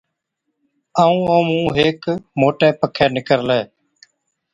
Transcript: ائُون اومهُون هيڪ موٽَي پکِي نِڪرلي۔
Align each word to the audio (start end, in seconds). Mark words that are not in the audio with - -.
ائُون 1.01 1.21
اومهُون 1.33 1.67
هيڪ 1.79 2.01
موٽَي 2.39 2.69
پکِي 2.79 3.05
نِڪرلي۔ 3.15 3.61